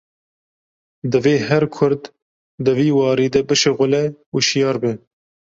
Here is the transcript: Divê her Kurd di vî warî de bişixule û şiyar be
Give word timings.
Divê 1.11 1.35
her 1.47 1.63
Kurd 1.75 2.01
di 2.65 2.71
vî 2.77 2.87
warî 2.97 3.27
de 3.33 3.41
bişixule 3.49 4.05
û 4.35 4.37
şiyar 4.47 4.77
be 4.81 4.91